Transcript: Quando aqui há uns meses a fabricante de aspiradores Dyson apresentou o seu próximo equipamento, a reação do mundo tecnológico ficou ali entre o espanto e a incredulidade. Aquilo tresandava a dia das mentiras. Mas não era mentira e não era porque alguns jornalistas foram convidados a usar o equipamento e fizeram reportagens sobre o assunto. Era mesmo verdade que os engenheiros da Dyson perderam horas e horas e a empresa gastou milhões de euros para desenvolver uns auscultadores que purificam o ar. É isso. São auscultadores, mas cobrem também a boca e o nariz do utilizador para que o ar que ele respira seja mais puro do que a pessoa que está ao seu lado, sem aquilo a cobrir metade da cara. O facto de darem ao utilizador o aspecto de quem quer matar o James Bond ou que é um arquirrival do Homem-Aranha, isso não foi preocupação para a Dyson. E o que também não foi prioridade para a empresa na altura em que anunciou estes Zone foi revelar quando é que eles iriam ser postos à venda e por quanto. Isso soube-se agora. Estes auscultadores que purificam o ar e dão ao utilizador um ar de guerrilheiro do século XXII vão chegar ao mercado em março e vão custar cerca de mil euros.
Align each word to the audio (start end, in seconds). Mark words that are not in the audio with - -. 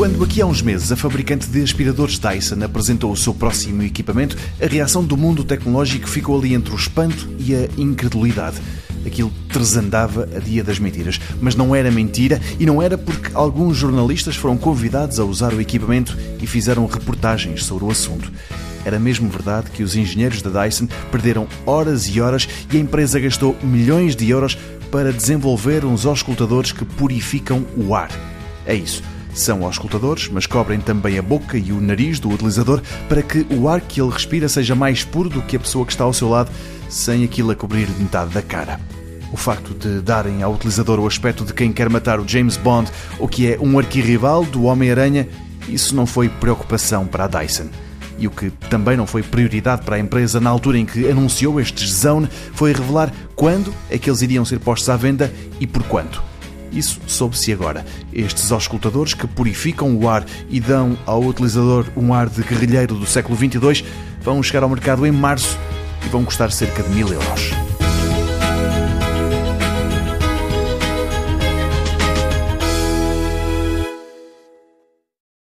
Quando 0.00 0.24
aqui 0.24 0.40
há 0.40 0.46
uns 0.46 0.62
meses 0.62 0.90
a 0.90 0.96
fabricante 0.96 1.46
de 1.46 1.62
aspiradores 1.62 2.18
Dyson 2.18 2.64
apresentou 2.64 3.12
o 3.12 3.16
seu 3.18 3.34
próximo 3.34 3.82
equipamento, 3.82 4.34
a 4.58 4.64
reação 4.64 5.04
do 5.04 5.14
mundo 5.14 5.44
tecnológico 5.44 6.08
ficou 6.08 6.38
ali 6.38 6.54
entre 6.54 6.72
o 6.72 6.74
espanto 6.74 7.28
e 7.38 7.54
a 7.54 7.68
incredulidade. 7.76 8.56
Aquilo 9.04 9.30
tresandava 9.52 10.26
a 10.34 10.38
dia 10.38 10.64
das 10.64 10.78
mentiras. 10.78 11.20
Mas 11.38 11.54
não 11.54 11.76
era 11.76 11.90
mentira 11.90 12.40
e 12.58 12.64
não 12.64 12.80
era 12.80 12.96
porque 12.96 13.30
alguns 13.34 13.76
jornalistas 13.76 14.36
foram 14.36 14.56
convidados 14.56 15.20
a 15.20 15.24
usar 15.26 15.52
o 15.52 15.60
equipamento 15.60 16.16
e 16.40 16.46
fizeram 16.46 16.86
reportagens 16.86 17.62
sobre 17.64 17.84
o 17.84 17.90
assunto. 17.90 18.32
Era 18.86 18.98
mesmo 18.98 19.28
verdade 19.28 19.70
que 19.70 19.82
os 19.82 19.96
engenheiros 19.96 20.40
da 20.40 20.64
Dyson 20.64 20.88
perderam 21.12 21.46
horas 21.66 22.06
e 22.06 22.22
horas 22.22 22.48
e 22.72 22.78
a 22.78 22.80
empresa 22.80 23.20
gastou 23.20 23.54
milhões 23.62 24.16
de 24.16 24.30
euros 24.30 24.56
para 24.90 25.12
desenvolver 25.12 25.84
uns 25.84 26.06
auscultadores 26.06 26.72
que 26.72 26.86
purificam 26.86 27.66
o 27.76 27.94
ar. 27.94 28.08
É 28.64 28.74
isso. 28.74 29.09
São 29.32 29.64
auscultadores, 29.64 30.28
mas 30.28 30.46
cobrem 30.46 30.80
também 30.80 31.18
a 31.18 31.22
boca 31.22 31.56
e 31.56 31.72
o 31.72 31.80
nariz 31.80 32.18
do 32.18 32.30
utilizador 32.30 32.82
para 33.08 33.22
que 33.22 33.46
o 33.50 33.68
ar 33.68 33.80
que 33.80 34.00
ele 34.00 34.10
respira 34.10 34.48
seja 34.48 34.74
mais 34.74 35.04
puro 35.04 35.28
do 35.28 35.42
que 35.42 35.56
a 35.56 35.60
pessoa 35.60 35.86
que 35.86 35.92
está 35.92 36.04
ao 36.04 36.12
seu 36.12 36.28
lado, 36.28 36.50
sem 36.88 37.24
aquilo 37.24 37.50
a 37.50 37.56
cobrir 37.56 37.88
metade 37.98 38.30
da 38.30 38.42
cara. 38.42 38.80
O 39.32 39.36
facto 39.36 39.72
de 39.74 40.00
darem 40.00 40.42
ao 40.42 40.54
utilizador 40.54 40.98
o 40.98 41.06
aspecto 41.06 41.44
de 41.44 41.54
quem 41.54 41.72
quer 41.72 41.88
matar 41.88 42.18
o 42.18 42.26
James 42.26 42.56
Bond 42.56 42.90
ou 43.18 43.28
que 43.28 43.52
é 43.52 43.58
um 43.60 43.78
arquirrival 43.78 44.44
do 44.44 44.64
Homem-Aranha, 44.64 45.28
isso 45.68 45.94
não 45.94 46.04
foi 46.04 46.28
preocupação 46.28 47.06
para 47.06 47.24
a 47.24 47.28
Dyson. 47.28 47.68
E 48.18 48.26
o 48.26 48.30
que 48.30 48.50
também 48.68 48.96
não 48.96 49.06
foi 49.06 49.22
prioridade 49.22 49.82
para 49.82 49.96
a 49.96 49.98
empresa 50.00 50.40
na 50.40 50.50
altura 50.50 50.78
em 50.78 50.84
que 50.84 51.08
anunciou 51.08 51.60
estes 51.60 51.90
Zone 51.90 52.28
foi 52.52 52.72
revelar 52.72 53.12
quando 53.34 53.72
é 53.88 53.96
que 53.96 54.10
eles 54.10 54.20
iriam 54.20 54.44
ser 54.44 54.58
postos 54.58 54.90
à 54.90 54.96
venda 54.96 55.32
e 55.58 55.66
por 55.66 55.82
quanto. 55.84 56.29
Isso 56.72 57.00
soube-se 57.06 57.52
agora. 57.52 57.84
Estes 58.12 58.52
auscultadores 58.52 59.14
que 59.14 59.26
purificam 59.26 59.96
o 59.96 60.08
ar 60.08 60.24
e 60.48 60.60
dão 60.60 60.96
ao 61.06 61.22
utilizador 61.22 61.86
um 61.96 62.14
ar 62.14 62.28
de 62.28 62.42
guerrilheiro 62.42 62.94
do 62.94 63.06
século 63.06 63.36
XXII 63.36 63.84
vão 64.22 64.42
chegar 64.42 64.62
ao 64.62 64.68
mercado 64.68 65.06
em 65.06 65.12
março 65.12 65.58
e 66.04 66.08
vão 66.08 66.24
custar 66.24 66.50
cerca 66.50 66.82
de 66.82 66.90
mil 66.90 67.08
euros. 67.08 67.59